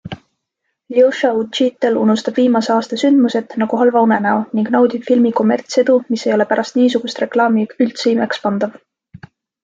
Ljoša 0.99 1.29
Utšitel 1.39 1.97
unustab 2.03 2.37
viimase 2.39 2.71
aasta 2.75 2.97
sündmused 3.01 3.53
nagu 3.63 3.79
halva 3.81 4.01
unenäo 4.05 4.39
ning 4.59 4.71
naudib 4.75 5.05
filmi 5.09 5.33
kommertsedu, 5.39 5.97
mis 6.13 6.23
ei 6.29 6.33
ole 6.37 6.47
pärast 6.53 6.79
niisugust 6.79 7.21
reklaami 7.25 7.67
üldse 7.87 8.09
imekspandav! 8.15 8.81